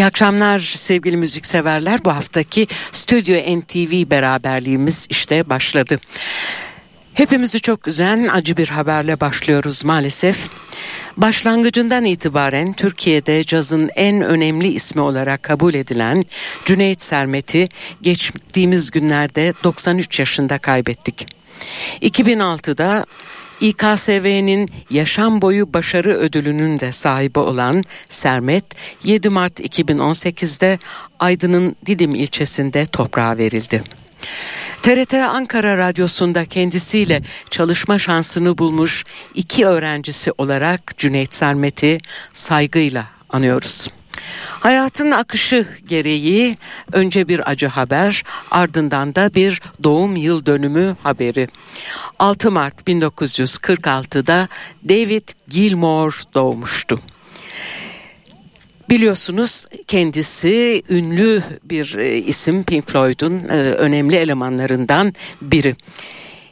İyi 0.00 0.06
akşamlar 0.06 0.58
sevgili 0.58 1.16
müzikseverler. 1.16 2.04
Bu 2.04 2.10
haftaki 2.10 2.66
Stüdyo 2.92 3.60
NTV 3.60 4.10
beraberliğimiz 4.10 5.06
işte 5.10 5.50
başladı. 5.50 6.00
Hepimizi 7.14 7.60
çok 7.60 7.88
üzen 7.88 8.28
acı 8.28 8.56
bir 8.56 8.68
haberle 8.68 9.20
başlıyoruz 9.20 9.84
maalesef. 9.84 10.48
Başlangıcından 11.16 12.04
itibaren 12.04 12.72
Türkiye'de 12.72 13.44
cazın 13.44 13.90
en 13.96 14.22
önemli 14.22 14.68
ismi 14.68 15.00
olarak 15.00 15.42
kabul 15.42 15.74
edilen 15.74 16.24
Cüneyt 16.64 17.02
Sermet'i 17.02 17.68
geçtiğimiz 18.02 18.90
günlerde 18.90 19.54
93 19.64 20.18
yaşında 20.18 20.58
kaybettik. 20.58 21.26
2006'da 22.02 23.06
İKSV'nin 23.60 24.70
yaşam 24.90 25.42
boyu 25.42 25.74
başarı 25.74 26.10
ödülünün 26.10 26.80
de 26.80 26.92
sahibi 26.92 27.38
olan 27.38 27.84
Sermet 28.08 28.64
7 29.04 29.28
Mart 29.28 29.60
2018'de 29.60 30.78
Aydın'ın 31.18 31.76
Didim 31.86 32.14
ilçesinde 32.14 32.86
toprağa 32.86 33.38
verildi. 33.38 33.82
TRT 34.82 35.14
Ankara 35.14 35.78
Radyosu'nda 35.78 36.44
kendisiyle 36.44 37.22
çalışma 37.50 37.98
şansını 37.98 38.58
bulmuş 38.58 39.04
iki 39.34 39.66
öğrencisi 39.66 40.32
olarak 40.38 40.98
Cüneyt 40.98 41.34
Sermet'i 41.34 41.98
saygıyla 42.32 43.06
anıyoruz. 43.30 43.88
Hayatın 44.60 45.10
akışı 45.10 45.66
gereği 45.88 46.56
önce 46.92 47.28
bir 47.28 47.50
acı 47.50 47.66
haber 47.66 48.22
ardından 48.50 49.14
da 49.14 49.34
bir 49.34 49.60
doğum 49.84 50.16
yıl 50.16 50.46
dönümü 50.46 50.96
haberi. 51.02 51.48
6 52.18 52.50
Mart 52.50 52.88
1946'da 52.88 54.48
David 54.88 55.28
Gilmour 55.48 56.22
doğmuştu. 56.34 57.00
Biliyorsunuz 58.90 59.66
kendisi 59.86 60.82
ünlü 60.90 61.42
bir 61.64 61.96
e, 61.96 62.16
isim 62.16 62.64
Pink 62.64 62.90
Floyd'un 62.90 63.48
e, 63.48 63.52
önemli 63.56 64.16
elemanlarından 64.16 65.14
biri. 65.42 65.76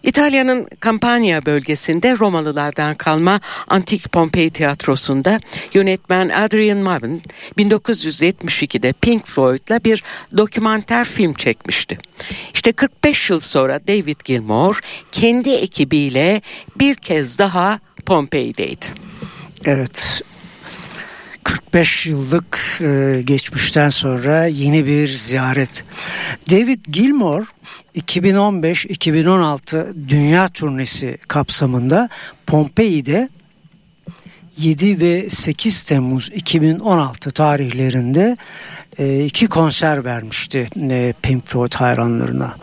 İtalya'nın 0.02 0.66
Campania 0.84 1.46
bölgesinde 1.46 2.18
Romalılardan 2.18 2.94
kalma 2.94 3.41
Antik 3.68 4.12
Pompei 4.12 4.50
Tiyatrosu'nda 4.50 5.41
yönetmen 5.74 6.28
Adrian 6.28 6.78
Marvin 6.78 7.22
1972'de 7.58 8.92
Pink 8.92 9.26
Floyd'la 9.26 9.84
bir 9.84 10.02
dokümanter 10.36 11.04
film 11.04 11.34
çekmişti. 11.34 11.98
İşte 12.54 12.72
45 12.72 13.30
yıl 13.30 13.41
sonra 13.41 13.80
David 13.88 14.20
Gilmour 14.24 14.80
kendi 15.12 15.50
ekibiyle 15.50 16.41
bir 16.76 16.94
kez 16.94 17.38
daha 17.38 17.80
Pompei'deydi. 18.06 18.86
Evet 19.65 20.22
45 21.48 22.06
yıllık 22.06 22.78
e, 22.81 23.22
geçmişten 23.25 23.88
sonra 23.88 24.47
yeni 24.47 24.86
bir 24.86 25.09
ziyaret. 25.09 25.84
David 26.50 26.78
Gilmour 26.88 27.44
2015-2016 27.97 30.09
dünya 30.09 30.48
turnesi 30.48 31.19
kapsamında 31.28 32.09
Pompei'de 32.47 33.28
7 34.59 35.00
ve 35.00 35.31
8 35.31 35.84
Temmuz 35.84 36.31
2016 36.34 37.31
tarihlerinde 37.31 38.36
e, 38.99 39.25
iki 39.25 39.47
konser 39.47 40.04
vermişti 40.04 40.69
e, 40.81 41.15
Pink 41.22 41.47
Floyd 41.47 41.75
hayranlarına. 41.75 42.54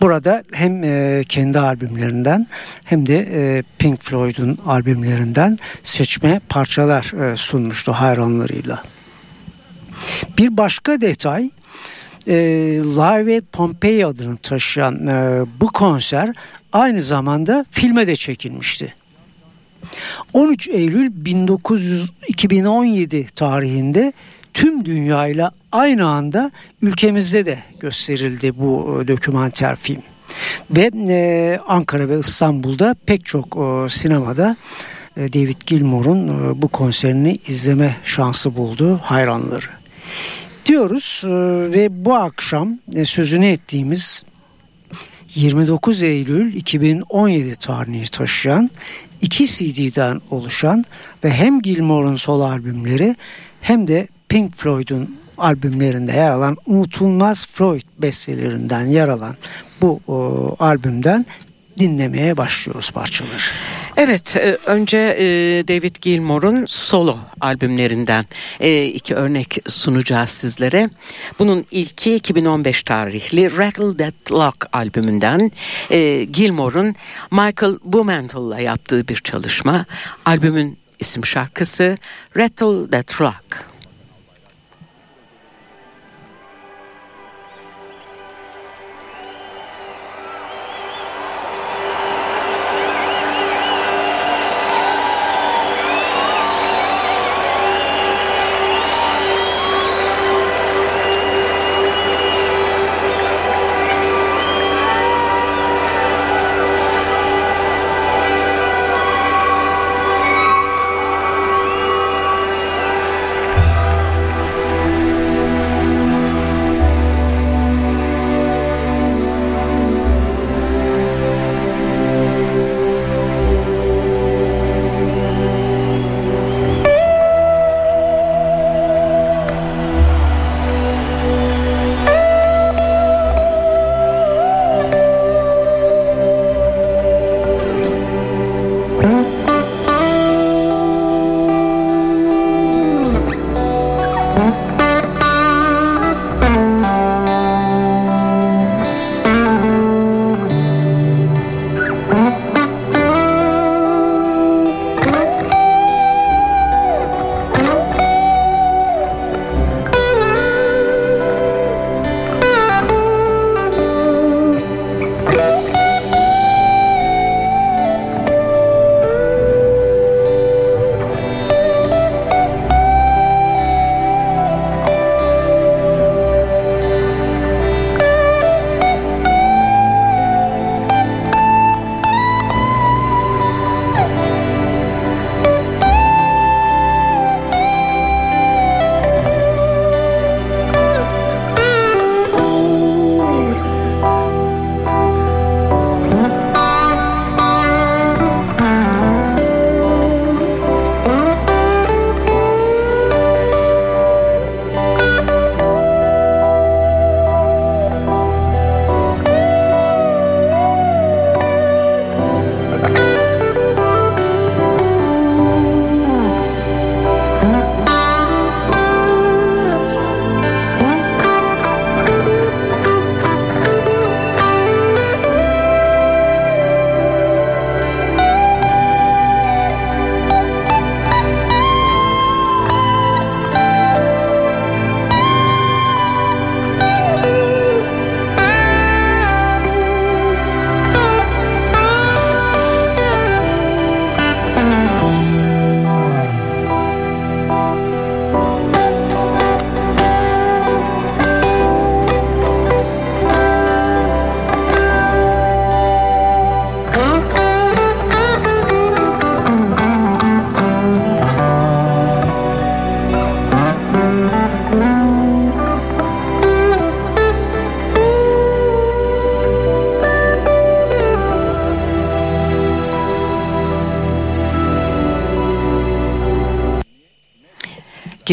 Burada 0.00 0.44
hem 0.52 0.84
e, 0.84 1.24
kendi 1.28 1.58
albümlerinden 1.58 2.46
hem 2.84 3.06
de 3.06 3.28
e, 3.32 3.62
Pink 3.78 4.02
Floyd'un 4.02 4.58
albümlerinden 4.66 5.58
seçme 5.82 6.40
parçalar 6.48 7.36
sunmuştu 7.36 7.92
hayranlarıyla. 7.92 8.82
Bir 10.38 10.56
başka 10.56 11.00
detay 11.00 11.50
Live 12.26 13.36
at 13.36 13.44
Pompeii 13.52 14.06
adını 14.06 14.36
taşıyan 14.36 15.08
bu 15.60 15.66
konser 15.72 16.34
aynı 16.72 17.02
zamanda 17.02 17.64
filme 17.70 18.06
de 18.06 18.16
çekilmişti. 18.16 18.94
13 20.32 20.68
Eylül 20.68 21.10
1900, 21.14 22.10
2017 22.28 23.26
tarihinde 23.26 24.12
tüm 24.56 24.84
dünyayla 24.84 25.50
aynı 25.72 26.08
anda 26.08 26.50
ülkemizde 26.82 27.46
de 27.46 27.58
gösterildi 27.80 28.52
bu 28.58 29.00
e, 29.02 29.08
dokümanter 29.08 29.76
film. 29.76 30.02
Ve 30.70 30.90
e, 31.08 31.58
Ankara 31.68 32.08
ve 32.08 32.18
İstanbul'da 32.18 32.94
pek 33.06 33.24
çok 33.24 33.56
e, 33.56 33.88
sinemada 33.88 34.56
e, 35.16 35.32
David 35.32 35.60
Gilmour'un 35.66 36.28
e, 36.28 36.62
bu 36.62 36.68
konserini 36.68 37.38
izleme 37.46 37.96
şansı 38.04 38.56
buldu 38.56 39.00
hayranları. 39.02 39.66
Diyoruz 40.66 41.22
e, 41.24 41.28
ve 41.72 42.04
bu 42.04 42.14
akşam 42.14 42.78
e, 42.94 43.04
sözünü 43.04 43.46
ettiğimiz 43.46 44.24
29 45.34 46.02
Eylül 46.02 46.54
2017 46.54 47.56
tarihini 47.56 48.06
taşıyan 48.06 48.70
iki 49.20 49.46
CD'den 49.46 50.20
oluşan 50.30 50.84
ve 51.24 51.30
hem 51.30 51.62
Gilmour'un 51.62 52.14
sol 52.14 52.40
albümleri 52.40 53.16
hem 53.60 53.88
de 53.88 54.08
Pink 54.28 54.56
Floyd'un 54.56 55.16
albümlerinde 55.38 56.12
yer 56.12 56.30
alan 56.30 56.56
unutulmaz 56.66 57.46
Floyd 57.46 57.82
bestelerinden 57.98 58.86
yer 58.86 59.08
alan 59.08 59.36
bu 59.82 60.00
o, 60.08 60.56
albümden 60.58 61.26
dinlemeye 61.78 62.36
başlıyoruz 62.36 62.90
parçaları. 62.90 63.42
Evet, 63.96 64.36
e, 64.36 64.58
önce 64.66 64.98
e, 64.98 65.24
David 65.68 65.96
Gilmour'un 66.00 66.66
solo 66.68 67.18
albümlerinden 67.40 68.24
e, 68.60 68.84
iki 68.84 69.14
örnek 69.14 69.58
sunacağız 69.66 70.30
sizlere. 70.30 70.90
Bunun 71.38 71.66
ilki 71.70 72.14
2015 72.14 72.82
tarihli 72.82 73.58
Rattle 73.58 73.96
That 73.96 74.32
Lock 74.32 74.66
albümünden 74.72 75.50
Gilmour'un 76.32 76.94
Michael 77.30 77.78
Bumantle'la 77.84 78.60
yaptığı 78.60 79.08
bir 79.08 79.16
çalışma. 79.16 79.84
Albümün 80.24 80.78
isim 80.98 81.26
şarkısı 81.26 81.98
Rattle 82.36 82.90
That 82.90 83.20
Lock. 83.20 83.75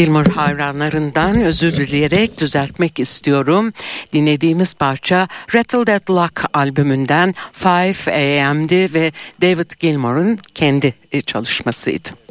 Gilmore 0.04 0.30
hayranlarından 0.30 1.42
özür 1.42 1.76
dileyerek 1.76 2.40
düzeltmek 2.40 2.98
istiyorum. 2.98 3.72
Dinlediğimiz 4.12 4.74
parça 4.74 5.28
Rattle 5.54 5.84
That 5.84 6.10
Luck 6.10 6.44
albümünden 6.52 7.34
5 7.64 8.08
AM'di 8.08 8.94
ve 8.94 9.12
David 9.42 9.70
Gilmore'un 9.80 10.38
kendi 10.54 10.94
e, 11.12 11.20
çalışmasıydı. 11.20 12.23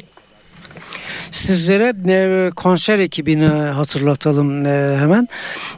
Sizlere 1.34 1.94
e, 2.08 2.50
konser 2.50 2.98
ekibini 2.98 3.46
hatırlatalım 3.46 4.66
e, 4.66 4.96
hemen. 4.98 5.28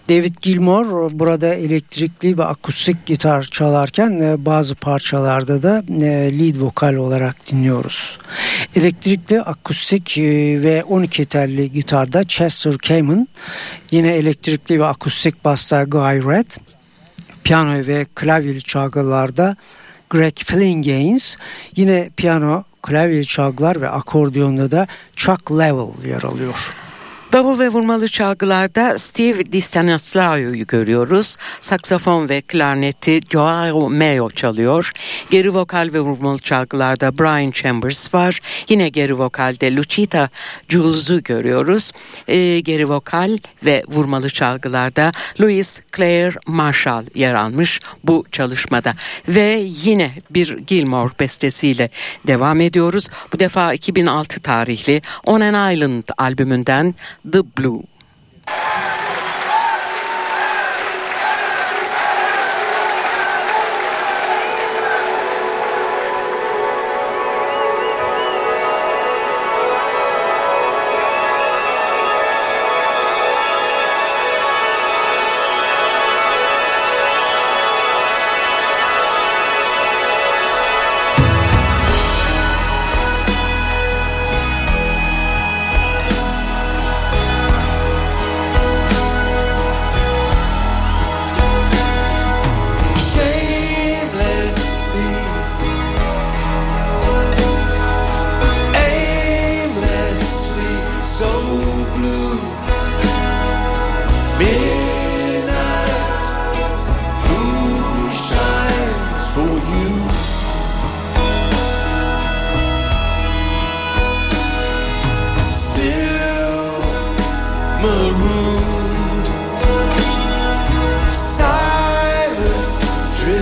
David 0.08 0.34
Gilmour 0.42 1.10
burada 1.12 1.54
elektrikli 1.54 2.38
ve 2.38 2.44
akustik 2.44 3.06
gitar 3.06 3.42
çalarken 3.42 4.20
e, 4.20 4.44
bazı 4.44 4.74
parçalarda 4.74 5.62
da 5.62 5.82
e, 5.88 6.38
lead 6.38 6.60
vokal 6.60 6.94
olarak 6.94 7.36
dinliyoruz. 7.50 8.18
Elektrikli, 8.74 9.42
akustik 9.42 10.18
e, 10.18 10.22
ve 10.62 10.84
12 10.84 11.24
telli 11.24 11.72
gitarda 11.72 12.24
Chester 12.24 12.78
Kamen, 12.78 13.28
yine 13.90 14.12
elektrikli 14.12 14.80
ve 14.80 14.86
akustik 14.86 15.44
basta 15.44 15.84
Guy 15.84 16.22
Red, 16.22 16.50
piyano 17.44 17.86
ve 17.86 18.06
klavyeli 18.14 18.62
çalgılarda 18.62 19.56
Greg 20.10 20.36
Gaines, 20.82 21.36
yine 21.76 22.10
piyano, 22.16 22.64
klavye 22.82 23.24
çalgılar 23.24 23.80
ve 23.80 23.88
akordiyonda 23.88 24.70
da 24.70 24.86
Chuck 25.16 25.50
Level 25.50 26.08
yer 26.08 26.22
alıyor. 26.22 26.85
Davul 27.36 27.58
ve 27.58 27.68
vurmalı 27.68 28.08
çalgılarda 28.08 28.98
Steve 28.98 29.52
DiStanislao'yu 29.52 30.66
görüyoruz. 30.66 31.36
Saksafon 31.60 32.28
ve 32.28 32.40
klarneti 32.40 33.20
Joao 33.30 33.90
Mayo 33.90 34.30
çalıyor. 34.30 34.92
Geri 35.30 35.54
vokal 35.54 35.90
ve 35.92 36.00
vurmalı 36.00 36.38
çalgılarda 36.38 37.18
Brian 37.18 37.50
Chambers 37.50 38.14
var. 38.14 38.40
Yine 38.68 38.88
geri 38.88 39.18
vokalde 39.18 39.76
Lucita 39.76 40.28
Jules'u 40.68 41.22
görüyoruz. 41.22 41.92
E, 42.28 42.60
geri 42.60 42.88
vokal 42.88 43.38
ve 43.64 43.84
vurmalı 43.88 44.30
çalgılarda 44.30 45.12
Louis 45.40 45.80
Claire 45.96 46.34
Marshall 46.46 47.04
yer 47.14 47.34
almış 47.34 47.80
bu 48.04 48.24
çalışmada. 48.32 48.94
Ve 49.28 49.62
yine 49.64 50.12
bir 50.30 50.58
Gilmore 50.58 51.12
bestesiyle 51.20 51.90
devam 52.26 52.60
ediyoruz. 52.60 53.08
Bu 53.32 53.38
defa 53.38 53.72
2006 53.72 54.40
tarihli 54.40 55.02
On 55.24 55.40
an 55.40 55.72
Island 55.72 56.04
albümünden 56.18 56.94
The 57.28 57.42
Blue. 57.42 57.82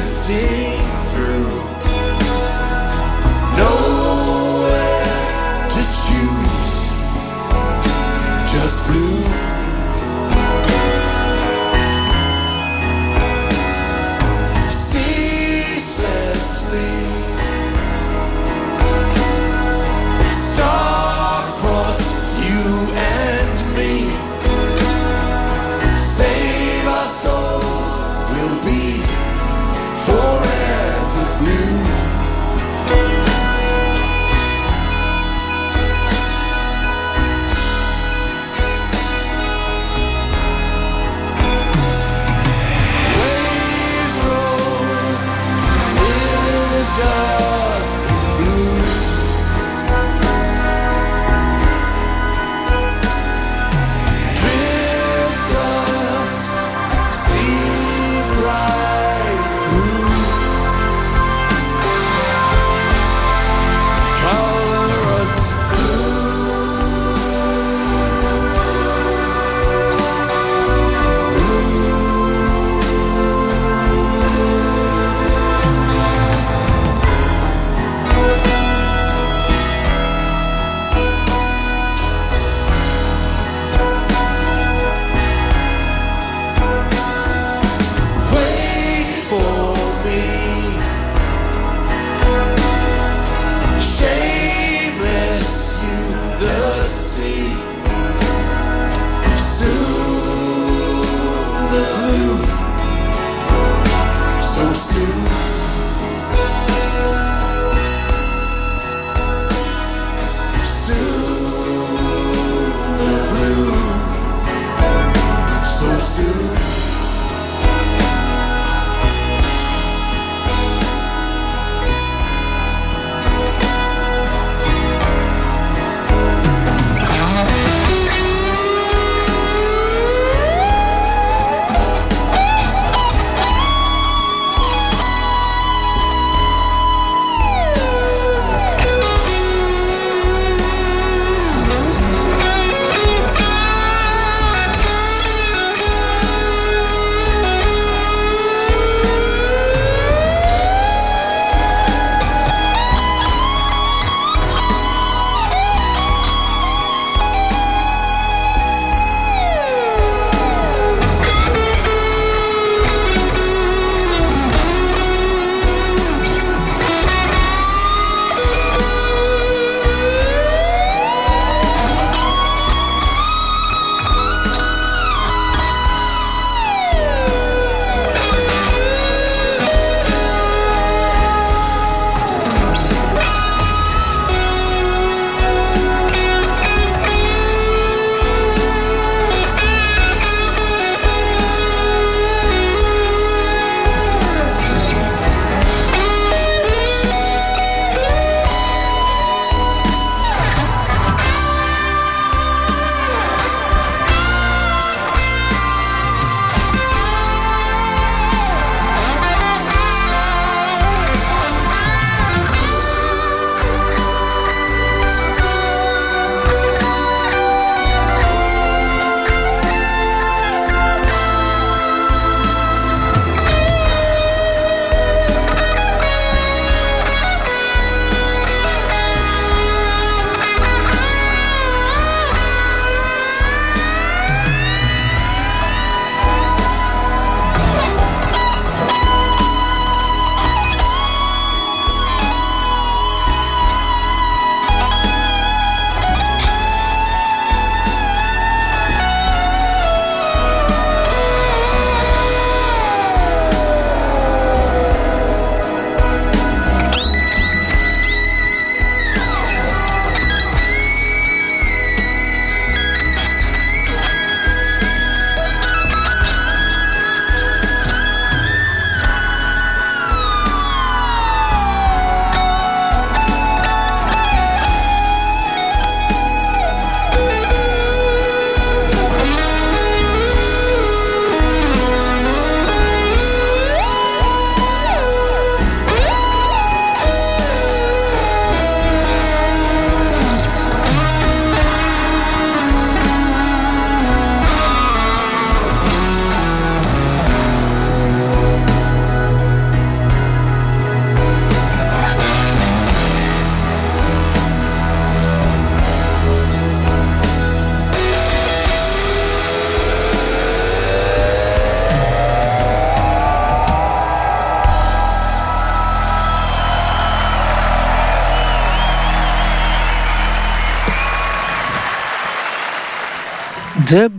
drifting 0.04 0.78
through. 1.12 1.73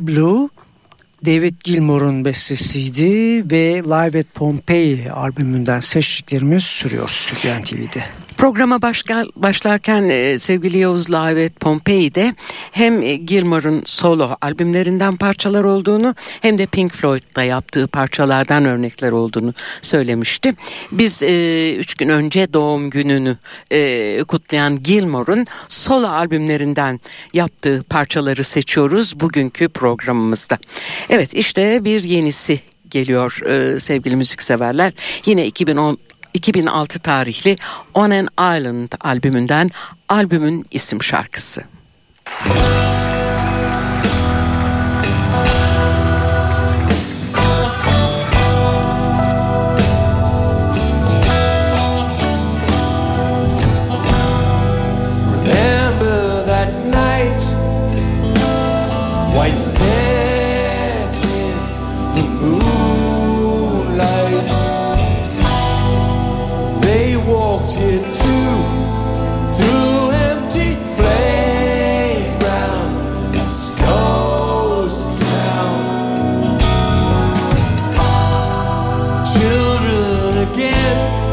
Blue 0.07 0.50
David 1.25 1.53
Gilmour'un 1.63 2.25
bestesiydi 2.25 3.43
ve 3.51 3.83
Live 3.83 4.19
at 4.19 4.25
Pompeii 4.33 5.12
albümünden 5.12 5.79
seçtiklerimiz 5.79 6.63
sürüyor 6.63 7.09
Stüdyen 7.09 7.63
TV'de. 7.63 8.03
Programa 8.38 8.82
başka, 8.82 9.25
başlarken 9.36 10.10
e, 10.10 10.39
sevgili 10.39 10.77
Yavuz 10.77 11.12
Lavet 11.12 11.60
Pompei'de 11.60 12.34
hem 12.72 13.01
e, 13.01 13.15
Gilmour'un 13.15 13.82
solo 13.86 14.38
albümlerinden 14.42 15.15
parçalar 15.15 15.63
olduğunu 15.63 16.15
hem 16.42 16.58
de 16.58 16.65
Pink 16.65 16.94
Floyd'da 16.94 17.44
yaptığı 17.44 17.88
parçalardan 17.88 18.65
örnekler 18.65 19.12
olduğunu 19.12 19.54
söylemişti. 19.82 20.54
Biz 20.92 21.24
e, 21.24 21.75
üç 21.75 21.96
gün 21.96 22.10
önce 22.10 22.54
doğum 22.54 22.89
gününü 22.89 23.38
e, 23.72 24.24
kutlayan 24.24 24.84
Gilmour'un 24.84 25.48
solo 25.68 26.08
albümlerinden 26.08 27.00
yaptığı 27.34 27.80
parçaları 27.89 28.44
seçiyoruz 28.44 29.20
bugünkü 29.20 29.70
programımızda. 29.70 30.58
Evet 31.10 31.34
işte 31.34 31.86
bir 31.86 32.04
yenisi 32.04 32.60
geliyor 32.89 33.39
e, 33.46 33.80
sevgili 33.80 34.15
müzikseverler. 34.15 34.94
Yine 35.25 35.46
2010 35.46 35.98
2006 36.36 37.00
tarihli 37.00 37.56
On 37.94 38.12
an 38.12 38.27
Island 38.58 38.92
albümünden 39.01 39.72
albümün 40.10 40.63
isim 40.72 41.04
şarkısı. 41.04 41.63
Remember 42.46 43.14
Children 79.36 80.48
again 80.48 81.25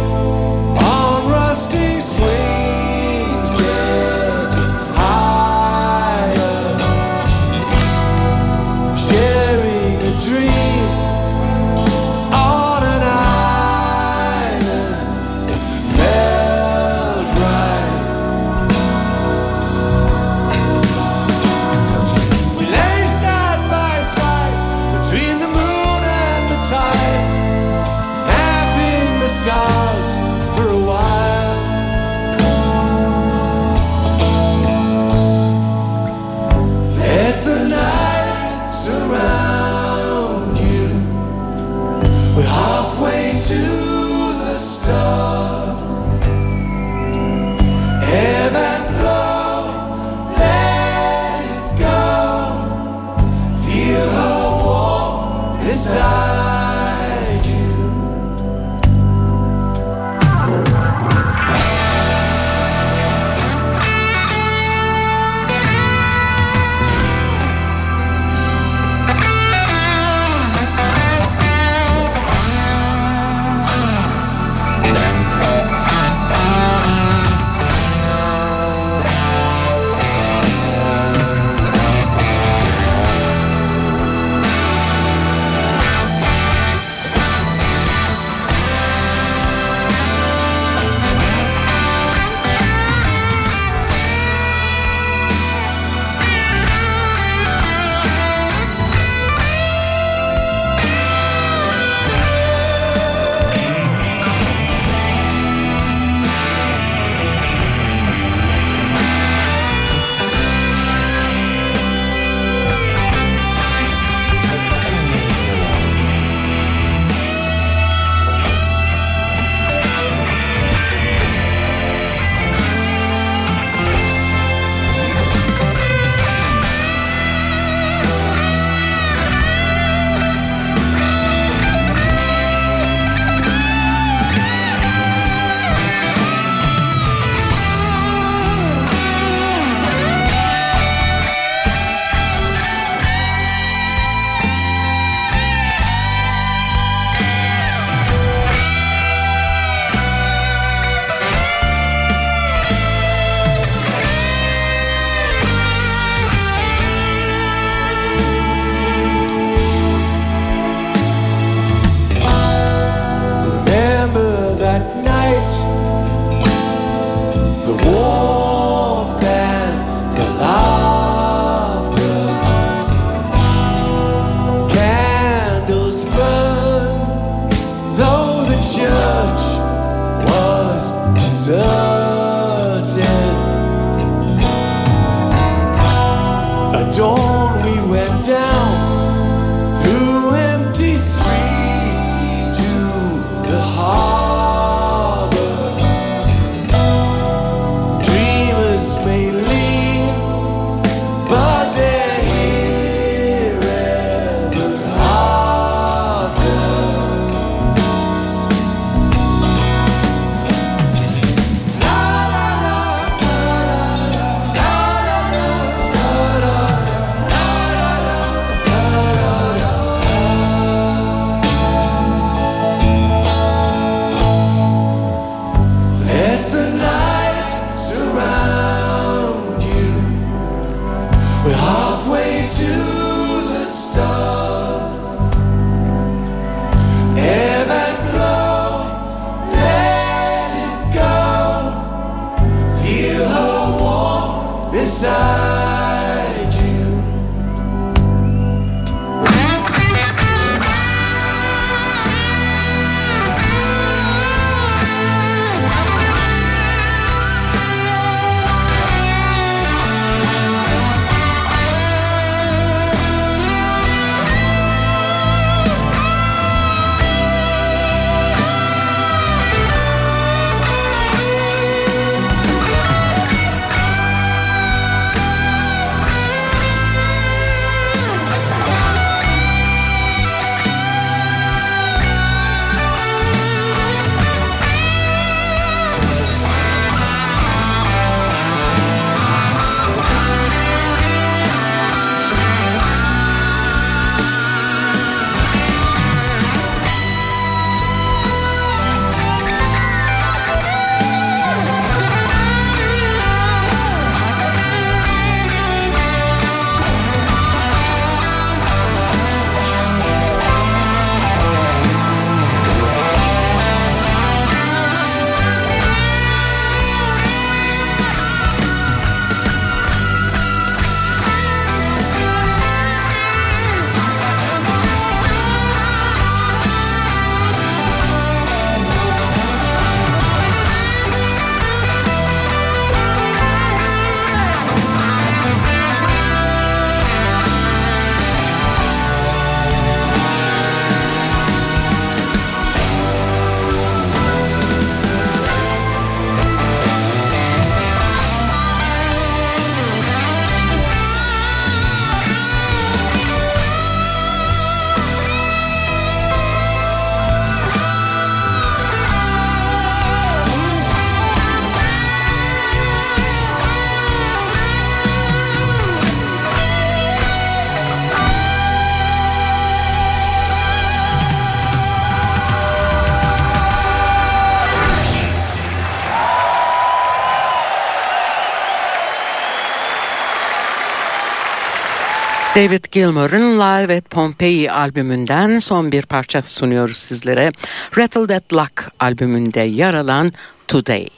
David 382.62 382.84
Gilmour'un 382.92 383.58
Live 383.58 383.96
at 383.96 384.10
Pompeii 384.10 384.70
albümünden 384.70 385.58
son 385.58 385.92
bir 385.92 386.02
parça 386.02 386.42
sunuyoruz 386.42 386.96
sizlere. 386.96 387.52
Rattle 387.98 388.26
That 388.26 388.52
Luck 388.52 388.92
albümünde 389.00 389.60
yer 389.60 389.94
alan 389.94 390.32
Today. 390.68 391.08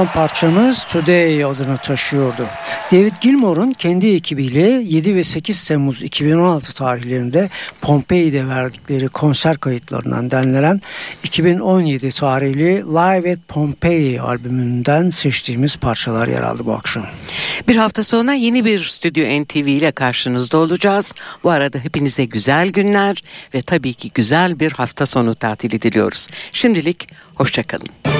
Son 0.00 0.06
parçamız 0.06 0.84
Today 0.84 1.44
adını 1.44 1.76
taşıyordu. 1.76 2.46
David 2.92 3.12
Gilmour'un 3.20 3.72
kendi 3.72 4.06
ekibiyle 4.06 4.60
7 4.60 5.16
ve 5.16 5.24
8 5.24 5.68
Temmuz 5.68 6.02
2016 6.02 6.74
tarihlerinde 6.74 7.50
Pompei'de 7.80 8.48
verdikleri 8.48 9.08
konser 9.08 9.58
kayıtlarından 9.58 10.30
denlenen 10.30 10.80
2017 11.24 12.10
tarihli 12.10 12.76
Live 12.76 13.32
at 13.32 13.38
Pompeii 13.48 14.20
albümünden 14.20 15.10
seçtiğimiz 15.10 15.76
parçalar 15.76 16.28
yer 16.28 16.42
aldı 16.42 16.66
bu 16.66 16.72
akşam. 16.72 17.06
Bir 17.68 17.76
hafta 17.76 18.02
sonra 18.02 18.32
yeni 18.32 18.64
bir 18.64 18.84
Stüdyo 18.84 19.42
NTV 19.42 19.56
ile 19.56 19.92
karşınızda 19.92 20.58
olacağız. 20.58 21.14
Bu 21.44 21.50
arada 21.50 21.78
hepinize 21.78 22.24
güzel 22.24 22.68
günler 22.68 23.22
ve 23.54 23.62
tabii 23.62 23.94
ki 23.94 24.10
güzel 24.14 24.60
bir 24.60 24.72
hafta 24.72 25.06
sonu 25.06 25.34
tatili 25.34 25.82
diliyoruz. 25.82 26.28
Şimdilik 26.52 27.08
hoşçakalın. 27.34 28.19